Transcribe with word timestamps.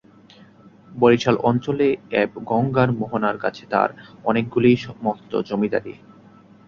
বরিশাল 0.91 1.35
অঞ্চলে 1.49 1.87
এব 2.21 2.31
গঙ্গার 2.49 2.89
মোহনার 2.99 3.37
কাছে 3.37 3.63
তাঁর 3.71 3.89
অনেকগুলি 4.25 4.71
মস্ত 5.03 5.31
জমিদারি। 5.49 5.93